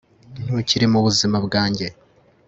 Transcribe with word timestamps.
Ntukiri 0.43 0.85
mubuzima 0.93 1.35
bwanjye 1.45 1.85